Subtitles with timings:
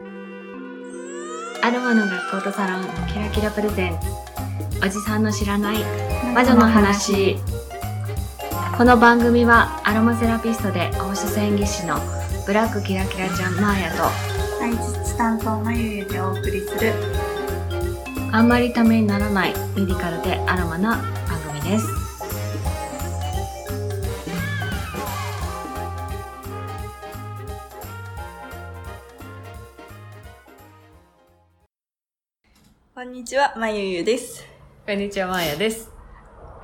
[0.00, 4.06] アロマの学校とサロンキラキラプレゼンツ。
[4.84, 5.84] おじさんの知らない
[6.34, 7.36] 魔女の話。
[8.76, 11.98] この番組はアロマセラピストで放射線技師の
[12.46, 14.04] ブラックキラキラちゃんマーヤと
[14.60, 16.92] 配実担当のゆゆでお送りする。
[18.32, 22.01] あんまりためにならないメディカルでアロマな番組です
[33.32, 34.44] ちは、まゆゆです。
[34.86, 35.90] こんにちはマーヤです。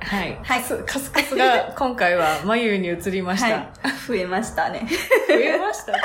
[0.01, 3.69] はい、はいカスカスが 今回は眉に移りました、はい。
[4.07, 4.87] 増えましたね。
[5.27, 5.95] 増えましたっ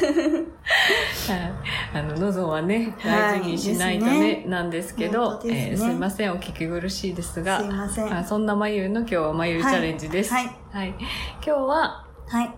[0.00, 1.32] ていうか。
[1.34, 1.52] はい、
[1.92, 5.68] あの喉はねはい大事にしないとね,、なんですけどすね。
[5.72, 7.58] えーすいませんお聞き苦しいですが。
[7.60, 8.10] すいません。
[8.10, 10.44] あそんな眉の今日は眉チャレンジです、はい。
[10.72, 10.94] はい。
[10.98, 11.08] 今
[11.42, 12.54] 日ははい。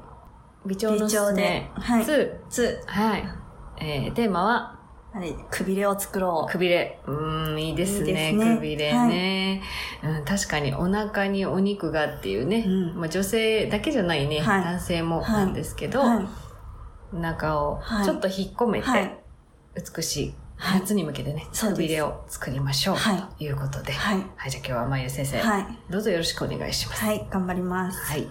[0.64, 2.04] 微調のすすめはい。
[2.04, 3.24] 2つ、はい、
[3.80, 4.79] えー、テーマは
[5.12, 6.50] あれ、くびれを作ろう。
[6.50, 7.00] くびれ。
[7.06, 7.70] うん、い。
[7.70, 7.74] い。
[7.76, 8.30] ですね。
[8.30, 8.36] い。
[8.36, 8.38] い。
[8.38, 9.62] すねくびれね、
[10.04, 10.24] うん。
[10.24, 12.40] 確かにお腹にお肉がってい。
[12.40, 12.64] うね。
[12.66, 14.28] うんまあ、女性だけじゃない。
[14.28, 14.40] ね。
[14.40, 14.64] はい。
[14.64, 16.26] 男性もなんですけど、はい。
[17.12, 18.86] お腹をちょっと引っ込めて、
[19.74, 20.34] 美しい。
[20.62, 22.96] 夏に向けてね、そうくびれを作りましょう。
[23.38, 23.50] とい。
[23.50, 23.92] うことで。
[23.92, 24.18] はい。
[24.50, 25.66] じゃあ今日はまゆ先生、はい。
[25.88, 26.72] どうぞよろしくお願い。
[26.72, 27.02] します。
[27.02, 27.26] はい。
[27.30, 27.98] 頑張ります。
[28.12, 28.28] はい。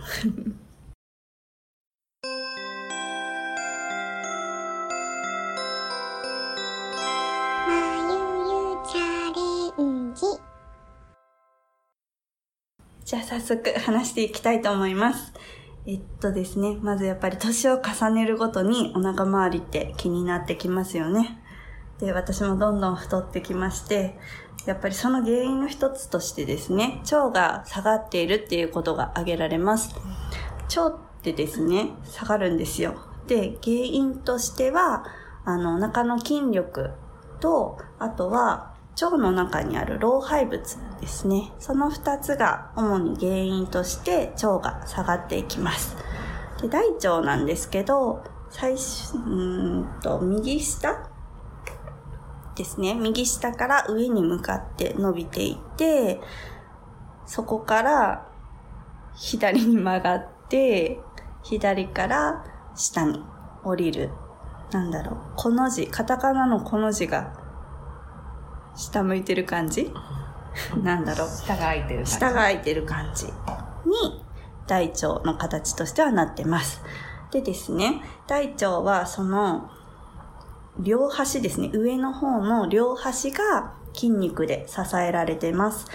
[13.09, 15.33] じゃあ早速話していきたいと思います。
[15.87, 21.41] えっとですね、まずやっぱり年を重ねるごとにお腹周りって気になってきますよね。
[21.97, 24.19] で、私もどんどん太ってきまして、
[24.67, 29.95] やっぱりその原因の一つとしてですね、腸が下がっているっていうことが挙げられます。
[30.77, 32.93] 腸ってですね、下がるんですよ。
[33.25, 35.03] で、原因としては、
[35.45, 36.91] あの、お腹の筋力
[37.39, 38.68] と、あとは、
[39.05, 41.53] 腸の中にある老廃物ですね。
[41.59, 45.95] その二つが主に原因として腸が下がっていきます。
[46.61, 51.09] で、大腸なんですけど、最初、うんと、右下
[52.55, 52.93] ですね。
[52.93, 56.19] 右下から上に向かって伸びていって、
[57.25, 58.27] そこから
[59.15, 60.99] 左に曲がって、
[61.43, 62.43] 左から
[62.75, 63.23] 下に
[63.63, 64.09] 降りる。
[64.71, 65.17] なんだろう。
[65.35, 67.33] この字、カタカナのこの字が
[68.79, 69.91] 下向いてる感じ？
[70.81, 71.27] なんだろう？
[71.27, 72.11] 下が空いてる感じ。
[72.11, 73.31] 下が空いてる感じに
[74.67, 76.81] 大腸の形としてはなってます。
[77.31, 79.69] でですね、大腸はその
[80.79, 85.85] 両端ですね、上の方の両端が筋肉で支えられてます。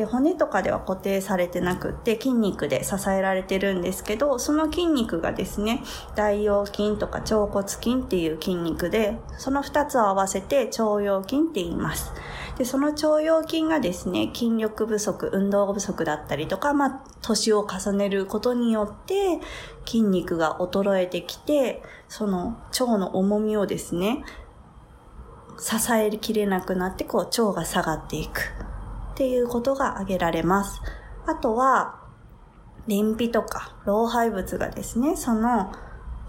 [0.00, 5.82] で、骨とかでは固定されてなくって筋肉で支えられてるんですけど、その筋肉がですね、
[6.16, 12.14] 大腰筋とか腸骨筋っていう筋肉で、その二つを合わせて腸腰筋って言います。
[12.56, 19.38] で、その腸腰筋がですね、筋力不足、運動不足だったりとか、まあ、年を重ねることによって、
[19.84, 24.24] 筋肉が衰えてきて、その腸の重みをですね、
[25.58, 28.40] 支えきれなくなって、こう、腸が下がっていく。
[29.20, 30.80] っていうことが挙げられます。
[31.26, 32.00] あとは、
[32.86, 35.70] 便秘とか老廃物がですね、その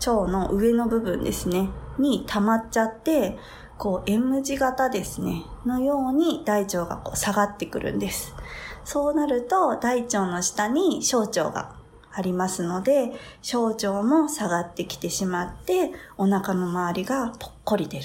[0.06, 3.38] 腸の上の部分ですね、に溜まっちゃって、
[3.78, 8.35] こう M 字型ですね、のように大腸がこう下がってくるんです。
[8.84, 11.73] そうなると大腸の下に小腸が
[12.12, 18.03] ありますので、小腸も下がってきてしまって、お腹の周りがぽっこり出る。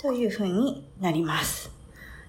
[0.00, 1.73] というふうになります。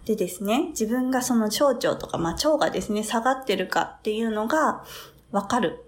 [0.06, 4.84] でですね、自分がその小腸とか、まあ腸がですね、下がってるかっていうのが
[5.32, 5.84] わかる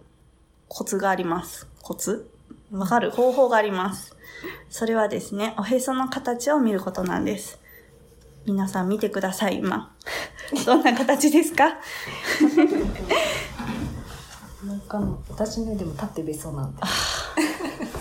[0.68, 1.68] コツがあります。
[1.84, 2.30] コツ？
[2.72, 3.12] わかる？
[3.12, 4.16] 方法があります。
[4.70, 7.60] それはですね、おへその形を見ることなんです。
[8.46, 9.94] 皆さん見てください、今。
[10.66, 11.78] どんな形ですか？
[14.66, 16.82] なんかの私ね、でも立ってべそうなんで。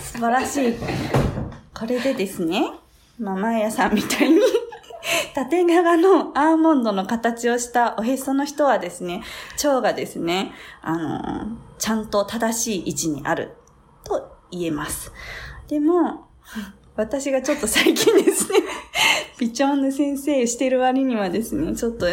[0.03, 0.75] 素晴らしい。
[1.75, 2.73] これでですね、
[3.19, 4.41] まあ、マーヤさんみたいに、
[5.37, 9.23] 縦長のアーモンドの形をしたおへその人はですね、
[9.63, 13.53] 腸がですね、あのーちゃんと正しい位置にある
[14.03, 15.13] と言えます。
[15.69, 16.27] でも、
[16.95, 18.61] 私がちょっと最近ですね、
[19.39, 22.07] ビチョンヌ先生してる割にはですね、ちょっと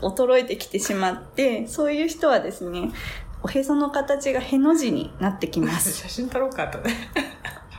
[0.00, 2.90] 衰えてきてしまって、そういう人はですね、
[3.42, 5.92] おへその形がへの字になってきます。
[6.00, 7.10] 写真撮ろうかとね。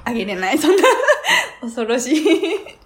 [0.05, 0.83] あげれない、そんな、
[1.61, 2.79] 恐ろしい。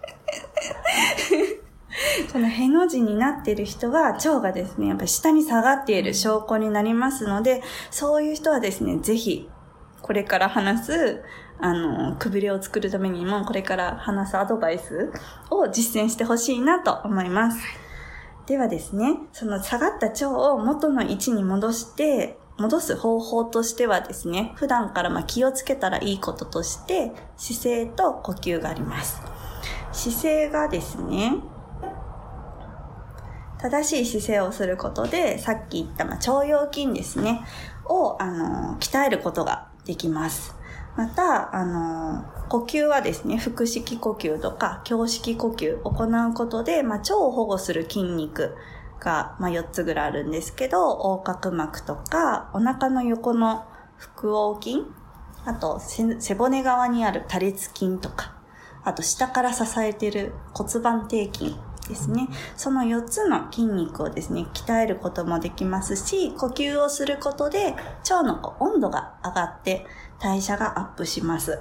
[2.32, 7.62] このへの字になっている人は、腸がですね、やっぱ下に下がっている証拠になりますので、
[7.92, 9.50] そういう人はですね、ぜひ、
[10.02, 11.24] これから話す、
[11.60, 15.12] あの、くびれを作るためにも、これから話すアドバイス
[15.50, 17.58] を実践してほしいなと思います。
[18.46, 29.22] ではですね、その下がった腸を元の位置に戻して、戻す方法としてはですね、普段からま気をつけたらいいこととして、姿勢と呼吸があります。
[29.94, 31.38] 姿勢がですね、
[33.64, 37.46] 正しい姿勢をすることで、さっき言った、まあ、腸腰筋ですね、
[37.86, 40.54] を、あの、鍛えることができます。
[40.98, 48.54] また、あの、呼吸はですね、腹式呼吸とか、胸式呼吸を行うことで、まあ、腸を保護する筋肉
[49.00, 53.66] が、まあ、4つぐらいあるんですけど、横隔膜とか、お腹の横の
[53.98, 54.82] 腹横筋、
[55.46, 58.36] あと背、背骨側にある多裂筋とか、
[58.84, 61.56] あと下から支えている骨盤底筋
[61.88, 62.28] ですね。
[62.56, 67.76] その4つの筋肉をですね、鍛えることもできますし、呼吸をすることで
[68.10, 69.86] 腸の温度が上がって
[70.20, 71.60] 代謝がアップします。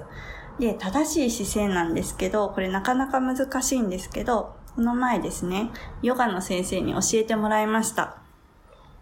[0.59, 5.71] で、正しい姿勢なんですけど、これなかなか難しいんですけど、この前ですね、
[6.01, 8.17] ヨガの先生に教えてもらいました。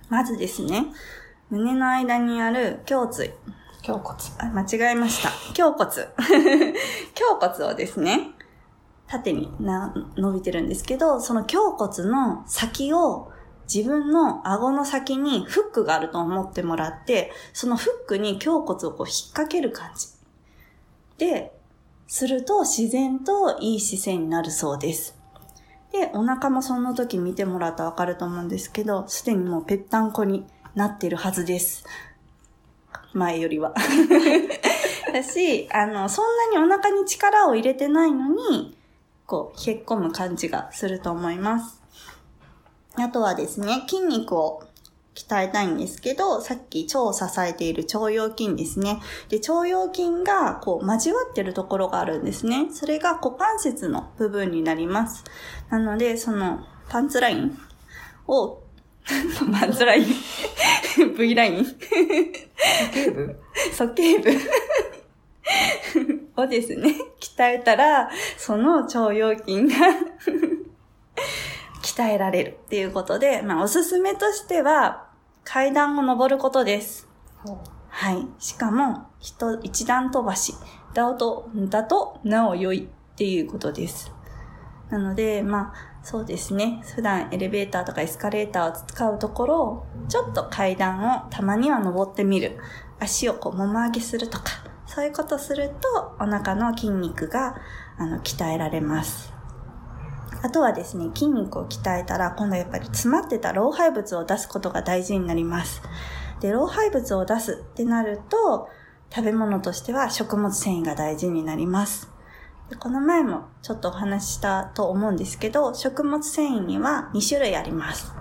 [0.10, 0.88] まずですね、
[1.50, 3.32] 胸の間にある胸椎、
[3.88, 4.18] 胸骨。
[4.40, 5.30] あ、間違えました。
[5.58, 5.90] 胸骨。
[7.18, 8.32] 胸骨をですね、
[9.12, 13.30] 縦にな伸びてるんですけど、その胸骨の先を
[13.74, 20.08] 自分の顎の先にフックがあると思ってもらって、そのフックに胸骨をこう引っ掛ける感じ。
[21.18, 21.52] で、
[22.08, 25.20] すると自然といい姿勢になるそうです。
[25.92, 31.84] で、お腹もその時見てもらったらわかると思うんですけど、すでにもうぺったんこになってるはずです。
[33.14, 33.74] 前よりは。
[35.14, 38.78] だし、あの、そんなにお腹に力を入れてないのに、
[39.32, 41.82] こう、へっこむ感じがすると思います。
[42.96, 44.62] あとはですね、筋肉を
[45.16, 49.00] 鍛えたいんですけど、さっき腸を支えている腸腰筋ですね。
[49.30, 52.68] で、腸腰筋がこう交わってるところがあるんですね。
[52.74, 55.24] それが股関節の部分になります。
[55.70, 57.58] なので、そのパンツライン
[58.28, 58.60] を、
[59.54, 61.66] パンツライン ?V ライン？
[62.94, 63.40] 頸部？
[63.72, 64.30] 鼠径部
[66.38, 69.88] をですね、 鍛えたら、その腸腰筋が
[71.82, 75.08] 鍛えられるっていうことで、まあ、おすすめとしては、
[75.44, 77.08] 階段を登ることです。
[77.90, 78.28] はい。
[78.40, 80.54] しかも、一一段飛ばし
[80.94, 84.12] だと、だと、なお良いっていうことです。
[84.90, 86.82] なので、まあ、そうですね。
[86.96, 92.58] 普段エレベーターとかエスカレーターを使うところを、ちょっと階段をたまには登ってみる。
[93.00, 97.56] 足をこう、もも上げするとか、そういうことすると、お腹の筋肉が、
[97.98, 99.32] あの、鍛えられます。
[100.42, 105.82] あとはですね、筋肉を鍛えたら、今度やっぱり詰まってた老廃物を出すことが大事になります。
[106.42, 108.68] で、老廃物を出すってなると、
[109.14, 112.10] 食べ物としては食物繊維が大事になります。
[112.70, 118.14] でこの前もちょっとお話ししたと思うんですけど、食物繊維には2種類あります。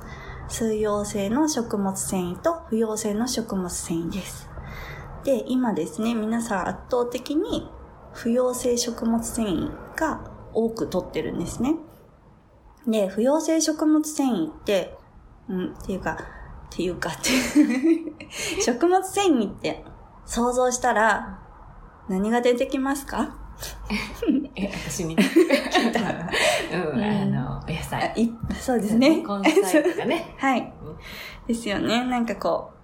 [0.48, 4.49] 水溶性の食物繊維と不溶性の食物繊維です。
[5.24, 7.68] で、今ですね、皆さん圧倒的に
[8.12, 10.20] 不溶性食物繊維が
[10.52, 11.76] 多く取ってるんですね。
[12.86, 14.96] で、不溶性食物繊維って、
[15.48, 16.16] うん、っていうか、っ
[16.70, 17.30] ていうかって、
[18.62, 19.84] 食物繊維って
[20.24, 21.40] 想像したら
[22.08, 23.36] 何が出てきますか？
[24.56, 25.16] え、私に？
[25.20, 26.00] 聞いた。
[26.00, 28.12] うん、あの、お野あ菜。
[28.16, 29.16] いそうですね。
[29.22, 30.34] 根菜とかね。
[30.38, 30.72] はい。
[31.46, 32.04] ですよね。
[32.06, 32.79] なんかこう、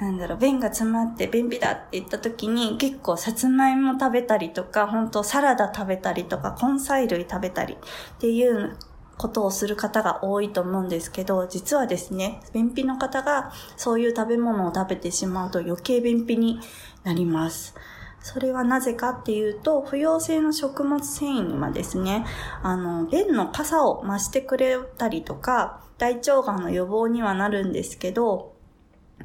[0.00, 7.76] なんだろう、便が詰まって便秘だって言った時に結構さつまいも食べたりとか、本当サラダ食べたりとか、根菜類食べたりっ
[8.18, 8.78] ていう
[9.18, 16.60] ことをする方が多いと思うんですけど、実はですね、便秘の方がそういう食べ物を食べてしまうと余計便秘に
[17.04, 17.74] なります。
[18.22, 22.24] それはなぜかっていうと、不溶性の食物繊維にはですね、
[22.62, 28.54] あの、便の傘を増してくれたりとか、大腸がんの予防にはなるんですけど、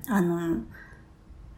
[0.08, 0.64] あの、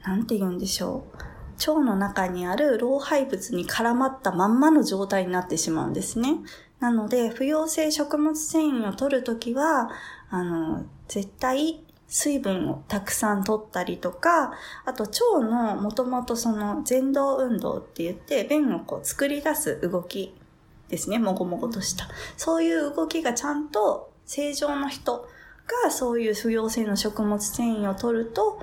[0.04, 1.18] なんて言うんでしょう。
[1.58, 6.38] 腸の中にある老廃物に絡まったまんまの状態になってしまうんですね。
[6.80, 9.90] なので、不溶性食物繊維を取るときは、
[10.30, 14.54] あの、絶対水分をたくさん取ったりとか、
[14.86, 20.34] あと腸のもともとその前動運動って言って、便をこう作り出す動き
[20.90, 22.08] ですね、もごもごとした。
[22.38, 25.28] そういう動きがちゃんと正常の人
[25.84, 28.60] がそういう不溶性の食物繊維を取ると、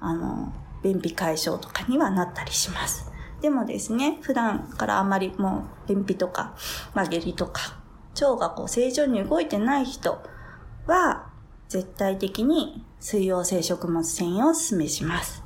[0.00, 3.10] あの、便秘解消とかにはなったりします。
[3.40, 6.54] でもですね、普段からあまりもう便秘とか、
[6.94, 7.78] まあ、下痢とか、
[8.14, 10.22] 腸がこう正常に動いてない人
[10.86, 11.26] は、
[11.68, 15.42] 絶対的に水溶性食物繊維をお勧めします。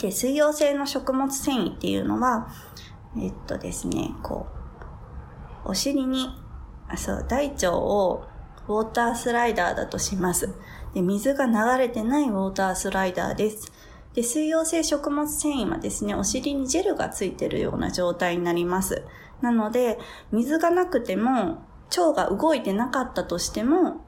[0.00, 2.48] で、水溶性の食物繊維っていうのは、
[3.16, 4.46] えっとですね、こ
[5.66, 6.28] う、お尻に、
[6.88, 8.24] あ、そう、大腸を
[8.68, 10.54] ウォータースライダーだとします。
[10.94, 13.72] で、水が流れてないウォータースライダーです。
[14.14, 19.02] で、水溶性食物繊維はですね、お尻にジェルがついてるような状態になります。
[19.40, 19.98] なので、
[20.30, 21.66] 水がなくても、
[21.96, 24.04] 腸が動いてなかったとしても、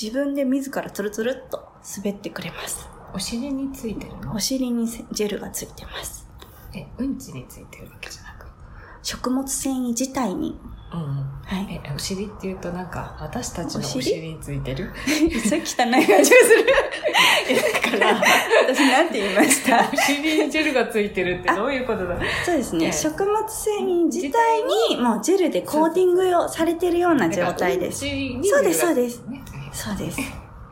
[0.00, 2.88] 自分で自らツルツルっと滑ってくれます。
[3.14, 4.34] お尻についてるの？
[4.34, 6.26] お尻にジェルがついてます。
[6.74, 8.41] え、うんちについてるわけじゃなく。
[9.02, 10.58] 食物繊維自体に。
[10.92, 11.06] うんうん。
[11.44, 11.80] はい。
[11.84, 14.90] え、お尻っていうとなんか、私たちのおお尻尻についてる？
[15.44, 16.66] それ汚い感じがする。
[17.92, 18.22] だから、
[18.68, 19.88] 私なんて言いました？
[19.92, 22.18] お尻にジェルがついてるってどういうことだ？
[22.44, 22.84] そうですね。
[22.86, 24.62] ええ食物繊維自体
[24.94, 28.00] にもうジェルでコーティングをされてるような状態です。
[28.00, 28.06] す
[28.50, 29.42] そうですそうですね
[29.72, 30.18] そうです。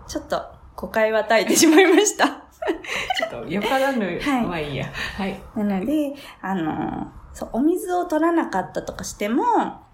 [0.06, 0.42] ちょっと
[0.76, 2.26] 誤解は耐えてしまいました。
[2.26, 4.86] ちょっとよからぬ、はいまあいいや。
[5.16, 5.40] はい。
[5.56, 7.10] なので、あの、
[7.40, 9.42] そう、お水を取らなかったとかしても、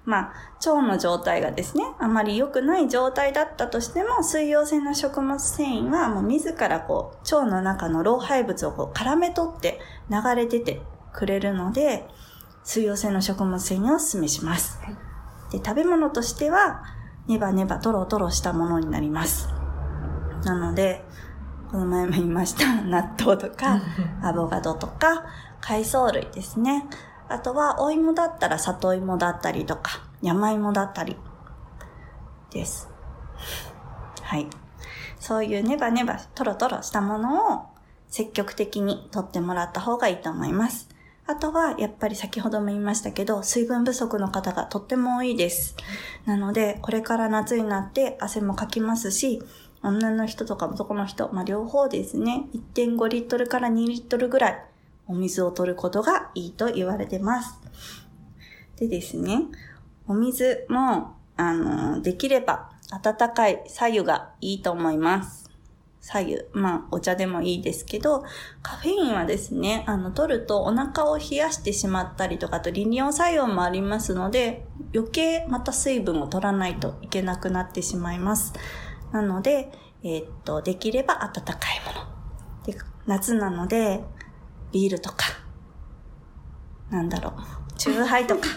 [0.04, 12.06] まあ、腸の状態がですね、あまり良くない状態だったとしても、水溶性の食物繊維はもう自らこう、腸の中の老廃物をこう絡め取って流れ出てくれるので、
[12.62, 14.78] 水溶性の食物繊維をお勧めします。
[14.82, 15.06] はい
[15.50, 16.82] で、食べ物としては、
[17.28, 19.48] ネバネバトロトロしたものになります。
[20.44, 21.04] なので、
[21.70, 23.80] この前も言いました、納豆とか、
[24.22, 25.24] アボカドとか、
[25.60, 26.86] 海藻類ですね。
[27.28, 31.16] あとは、お芋だったら里芋だったりとか、山芋だったり
[32.50, 32.88] です。
[34.22, 34.46] はい。
[35.18, 37.62] そういうネバネバ、トロトロしたものを
[38.08, 40.88] 積極的に取ってもらった方がいいと思います。
[41.26, 45.74] あとは、やっぱり先ほども言いましたけど、水分不足の方がとっても多いです。
[46.24, 49.42] なので、これから夏になって汗もかきますし、
[49.82, 54.64] 女の人とか男の人、まあ両方ですね、1.5リットルから2リットルぐらい
[55.06, 57.60] お水を取ることがいいと言われてます。
[58.76, 59.42] でですね、
[60.06, 65.50] お水も、あの、できれば温かい左右がいいと思います。
[66.00, 66.38] 左右。
[66.52, 68.22] まあ、お茶でもいいですけど、
[68.62, 78.52] カフェインはですね、あの、取るとお腹を冷やしてしまったりとか、あと利尿作用もありますので、余計また水分を取らないといけなくなってしまいます。
[79.12, 79.72] なので、
[80.04, 82.62] えーっと、できれば温かいもの。
[82.64, 84.04] で、夏なので、
[84.72, 85.26] ビールとか、
[86.90, 87.32] なんだろう、
[87.76, 88.48] チューハイとか、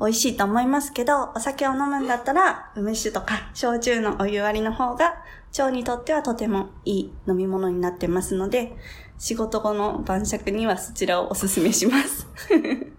[0.00, 5.22] 美味しいと思いますけど、お酒を飲むんだったら、梅酒とか、焼酎のお湯割りの方が、
[5.56, 8.76] 腸にとってはとてもいい飲み物になってますので、
[9.18, 12.26] 仕事後の晩酌にはそちらをおすすめします。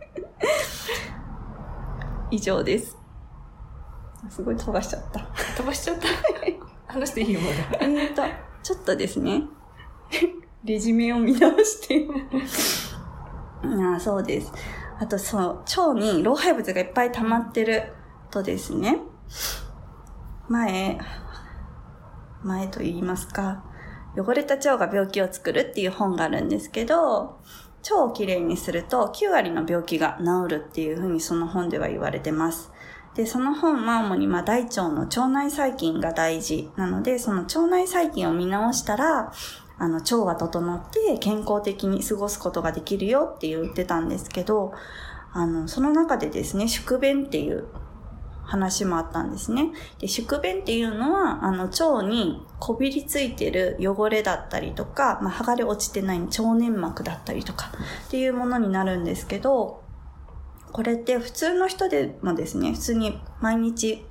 [2.32, 2.98] 以上です。
[4.30, 5.20] すごい飛ばしちゃった。
[5.58, 6.08] 飛ばしちゃった。
[6.88, 7.80] 話していいよ、まだ。
[7.82, 8.24] えーと、
[8.64, 9.44] ちょっとですね、
[10.66, 12.08] レジュメを見直して。
[13.64, 14.52] ああそうです。
[15.00, 17.94] あと、そう、腸に老廃物がいっぱい溜まってる
[18.32, 19.00] とですね、
[20.50, 20.98] 前、
[22.44, 23.64] 前と言いますか、
[24.18, 27.40] 汚れた腸が病気を作るっていう本があるんですけど、
[27.84, 32.72] 腸をきれいにすると9割の病気が治るっていうふうにその本では言われてます。
[33.14, 39.32] で、その本は主にま大腸の腸内細菌が大事なので、その腸内細菌を見直したら、
[39.78, 44.74] あの、腸が整って健康的に過ごすことができるよって言ってたんですけど、
[45.34, 47.68] あの、その中でですね、宿便っていう
[48.46, 49.72] 話もあったんですね。
[50.00, 57.72] で、宿便っていうのは、あの、腸にこびりついてる汚れだったりとか、まあ、剥がれ落ちてない腸粘膜だったりとか
[58.08, 59.84] っていうものになるんですけど、
[60.72, 64.06] これって普通の人でもですね、普通に毎日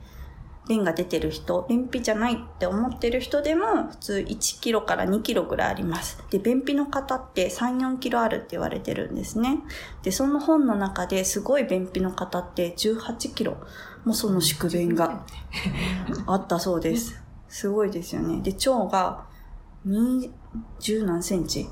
[0.68, 6.22] 便が出てる人、便秘じゃないって思ってる人でも普通1キロから2キロぐらいあります。
[6.30, 9.58] で、便秘の方って3、4キロあるって言われてるんですね。
[10.02, 13.58] で、その本の中ですごい便秘の方って18キロ
[14.04, 15.24] もその宿便が
[16.26, 17.20] あったそうです。
[17.48, 18.40] すごいですよね。
[18.40, 19.26] で、腸が
[19.86, 21.68] 20何センチ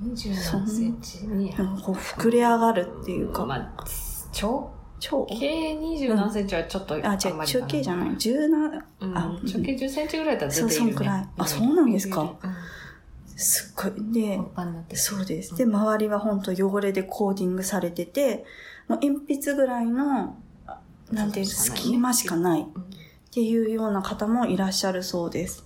[0.00, 1.26] 27センチ？
[1.26, 1.52] に。
[1.54, 3.84] 膨れ上がるっていうか、まあ、
[5.04, 8.10] 長腸径27何センチはちょっと、あ、違う、まりかな中継じゃない。
[8.10, 10.78] 17、うん、あ直径10センチぐらいだったら出ている、ね。
[10.78, 12.20] そうそんくらいあそうなんですか？
[12.22, 12.36] うん。
[13.36, 14.12] すっごい。
[14.12, 14.38] で
[14.96, 15.56] そうです。
[15.56, 18.44] で、周りは本当汚れでコーディングされてて、
[18.86, 20.36] もう鉛筆ぐらいの、
[20.68, 20.78] あ
[21.10, 22.84] なんていう、隙間しかないっうん
[23.32, 25.64] ていうような方もいらっしゃるそうです。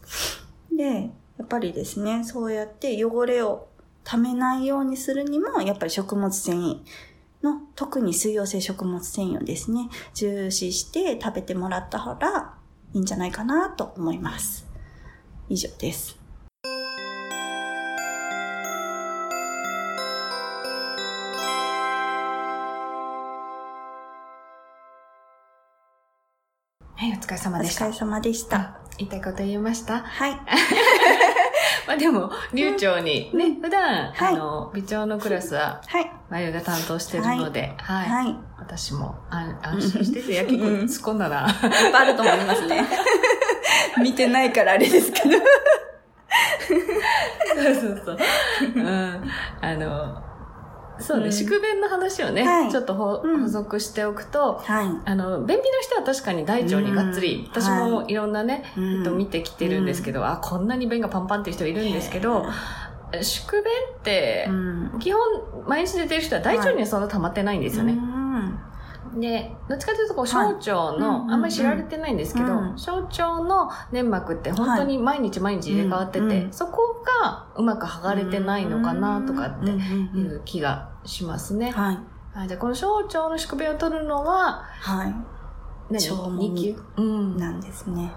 [0.75, 3.67] で、やっぱりですね、そうやって汚れを
[4.05, 6.79] 溜めないようにするにも、やっぱり食物繊維
[7.43, 12.55] の特に水溶性食物繊維をですね、重視して食べてもらった方が
[12.93, 14.67] いいんじゃないかなと思います。
[15.49, 16.19] 以上です。
[26.99, 27.85] はい、お疲れ様でした。
[27.87, 28.79] お疲れ様でした。
[28.99, 30.01] 言いたいこと言いました？
[30.01, 30.33] はい。
[31.87, 38.09] まあでも、流暢にね、うん、普段、はい、あの、微調のクラスは、はい、まゆが担当してるので、はい。
[38.09, 38.37] はい。
[38.59, 41.47] 私も安安心してて、いや、結構うん突っ込んだな。
[41.49, 42.87] いっぱいあると思いますね。
[44.03, 45.39] 見てないからあれですけど。
[47.57, 48.19] そうそうそう。
[48.75, 49.31] うん。
[49.61, 50.23] あの、
[50.99, 54.87] そうね、うん宿便の話をね、はいちょっと補足しておくと、はい。
[55.05, 62.47] あの、便秘の人は確かに大腸にがっつり、うん私もはいろんなね、うん人見てきてるんですけど、あ、こんなに便がパンパンっていう人いるんですけど、
[63.23, 63.63] 宿便
[63.99, 64.99] ってう、ん。
[64.99, 65.21] 基本、
[65.67, 67.93] 毎日出てる人は大腸にはそんな溜まってないんですよね。
[67.95, 69.21] うん。
[69.21, 71.31] で、どっちかというとこう、小はい腸の、うん。
[71.33, 72.79] あんまり知られてないんですけど、うん。
[72.79, 81.71] 小腸の粘膜って本当に毎日毎日入れ替わってて、そこがうまく剥がれてないのかなとかっていう気がしますね。
[81.71, 81.99] はい。
[82.35, 85.25] はい、じゃあこの小腸の宿便を取るのは、は
[85.91, 86.11] 何？
[86.11, 87.39] 腸もみ ?2 級？
[87.39, 88.13] なんですね。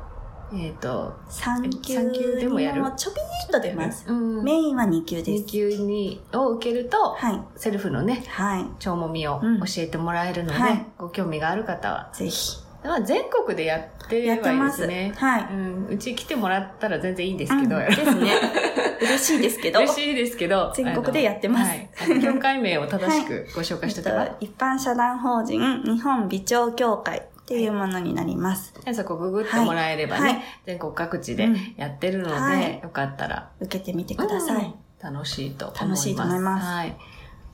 [0.54, 4.06] えっ、と、3級でもやるちょびっと出ます。
[4.08, 4.44] うん。
[4.44, 5.46] メインは2級で2す。
[5.46, 7.42] 級にを受けると、はい。
[7.56, 8.64] セルフのね、はい。
[8.64, 12.58] 腸もみをうん教えてもらえるので、はいご興味がある方は、ぜひ。
[12.84, 14.88] まあ、全国でやってはいいでますす。
[14.88, 15.14] ね。
[15.16, 15.48] はい。
[15.52, 18.32] うん、うち来てもらったら全然いいんですけど、うんですね。
[19.02, 19.80] 嬉しいですけど。
[19.80, 21.90] 嬉しいですけど、全国でやってますはい。
[22.06, 28.76] あの業界名を正しくご紹介しておけば、 えっと一般社団法人日本美調協会っていうものになります。
[28.94, 34.66] そこググってもらえればね、はいはい全国各地でうんやってるので、はいよかったら、受けてみてください。
[34.66, 35.84] うん楽しいと思います。
[35.84, 36.98] 楽しいと思いますはい。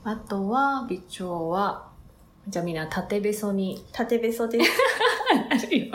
[0.02, 1.88] あとは、微調は、
[2.48, 3.84] じゃあみんな縦べそに。
[3.92, 4.70] 縦べそです。
[5.48, 5.92] あるよ。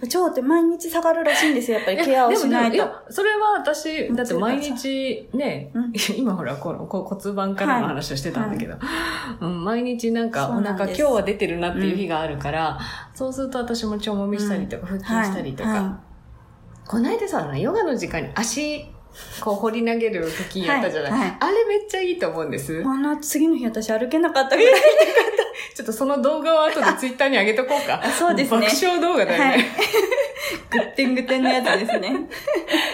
[0.00, 1.78] 腸って毎日下がるらしいんですよ。
[1.78, 2.76] やっぱりケアをしないと。
[2.76, 5.92] でもでもやそれは私、だって毎日ね、うん。
[6.16, 8.76] 今ほらこのこ骨盤からの話をしてたんだけど、
[9.40, 12.78] うん、毎日なんかお腹今日は出てるなっていう日があるから、
[13.14, 15.78] そうすると私も腸もみしたりとか、腹筋したりとか、はい。
[15.80, 16.00] は
[16.86, 18.86] こないださ、ヨガの時間に足、
[19.40, 21.20] こう掘り投げる腹筋やったじゃない、はい。
[21.20, 21.36] はい。
[21.40, 22.80] あれめっちゃいいと思うんです。
[22.80, 22.84] い。。
[22.84, 24.80] あの次の日私歩けなかったぐらい。
[25.74, 28.00] ちょっとその動画を後で ツイッターに上げとこうか。
[28.02, 29.44] あそうですね爆笑動画だよね。
[29.44, 29.64] はい。
[30.70, 32.12] ぐってんぐってんのやつですね。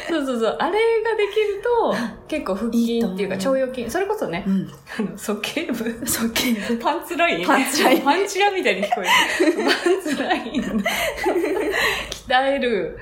[0.08, 0.56] そうそうそう。
[0.58, 1.94] あれができると、
[2.28, 4.70] 結構腹筋っていうか腸腰筋、それこそね、うん。
[4.98, 9.64] あの、鼠径部、そうけパンツラインパンツラインパンチラみたいに聞こえる。
[9.64, 10.84] パンツライン。
[12.28, 12.98] 鍛える、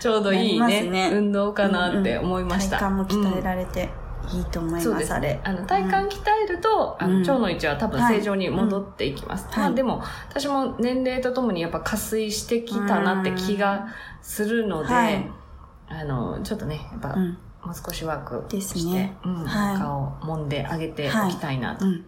[0.00, 2.78] ちょうどいいね、運動かなって思いました。
[2.78, 3.88] 体幹も鍛えれられて
[4.32, 5.40] いいと思います、そうですあれね。。
[5.44, 9.46] あの、体幹鍛えると、あの、うん腸の位置は多分正常に戻っていきます。
[9.56, 13.88] まあでも、私も年齢とともにやっぱ加水してきたなって気が
[14.22, 15.30] するので、はい
[15.88, 17.38] あの、ちょっとね、やっぱ、うん。
[17.62, 21.84] もう少しワークですして、ねうんはい顔を揉んであげておきたいなと。
[21.84, 21.92] うん。
[21.92, 22.04] うん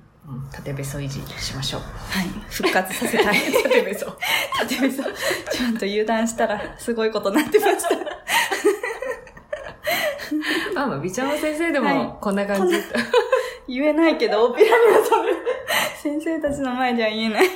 [0.53, 1.81] 縦べそ維持しましょう。
[1.81, 2.29] はい。
[2.49, 3.37] 復活させたい。
[3.65, 4.07] 縦べそ。
[4.61, 5.03] 縦べそ。
[5.03, 7.89] ちゃんと油断したらすごいことになってました。
[10.75, 12.77] まあまあ、美ちゃんの先生ではいもこんな感じ。
[13.69, 15.33] 言えないけど、オペラにはそれ、
[15.97, 17.47] 先生たちの前では言えない。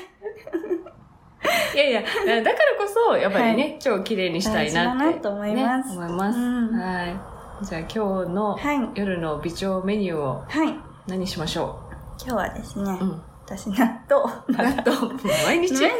[1.74, 5.04] いやいや、だからこそ、やっぱりね、腸をきれいにしたいなって。
[5.04, 6.38] なと思いますね思います。
[6.38, 7.16] うんはい。
[7.64, 10.74] じゃあ今日のはい夜の美腸メニューをはい。
[11.06, 11.78] 何しましょ
[12.22, 13.22] 今日はですね、ううん。
[13.46, 13.76] 私納
[14.08, 14.24] 豆。
[14.48, 15.14] 納豆、
[15.46, 15.72] 毎日？
[15.72, 15.90] 毎日納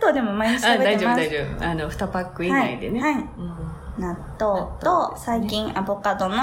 [0.00, 1.20] 豆でも毎日あ、食べ大丈夫てます。
[1.20, 1.64] 大丈夫。
[1.64, 3.00] あの、2パック以内でね。
[3.00, 3.14] はい。
[3.14, 3.63] はいうん
[3.98, 6.36] 納豆と、最近アボカドの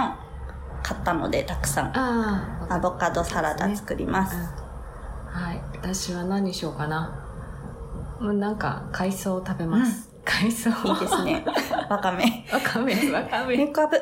[0.84, 1.92] 買ったのでたくさん。
[1.96, 4.36] アボカドサラダ作ります。
[5.28, 5.62] はい。
[5.74, 7.28] 私は何しようかな。
[8.20, 10.10] もうなんか、海藻を食べます。
[10.24, 10.70] 海藻。
[10.88, 11.24] いいです。
[11.24, 11.46] ね。
[11.90, 12.46] わかめ。
[12.52, 13.58] わかめ、わかめ。
[13.58, 14.02] メカブ。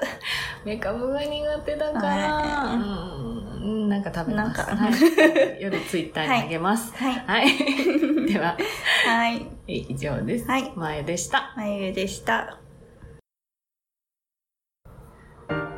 [0.66, 3.20] メカブが苦手だから、はい
[3.62, 4.62] うん、なんか食べます。
[4.62, 6.94] はい、夜ツイッターにあげます。
[6.96, 7.14] はい。
[7.26, 8.28] はい。
[8.32, 8.58] では、
[9.06, 9.48] はい。
[9.68, 10.48] 以上です。
[10.48, 11.54] はい前でした。
[11.56, 12.69] まゆゆでした。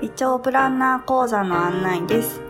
[0.02, 2.42] 微調プランナー講座の案内です。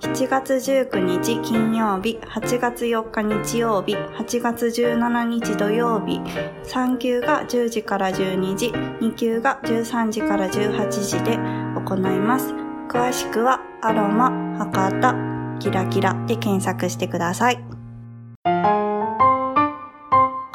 [0.00, 6.18] 7月19日金曜日、8月4日日曜日、8月17日土曜日、
[6.64, 11.36] 3級が10時から12時、2級が13時から18時で
[11.76, 12.54] 行います。
[12.88, 17.73] 詳しくはアロマ、博多、キラキラで検索してください。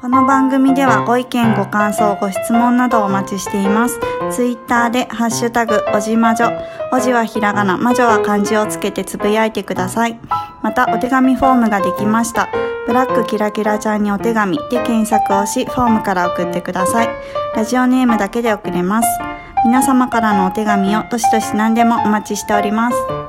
[0.02, 4.00] この番組ではご意見、ご感想、ご質問などお待ちしています。
[4.32, 6.52] ツイッターでハッシュタグ、おじまじょ。
[6.94, 10.18] おじはひらがな、まじょは漢字をつけてつぶやいてください。
[10.62, 12.48] また、お手紙フォームができました。
[12.88, 17.10] ブラックキラキラちゃんにお手紙で検索をし、フォームから送ってください。
[17.58, 19.10] ラジオネームだけで送れます。
[19.66, 23.29] 皆様からのお手紙をどしどし何でもお待ちしております。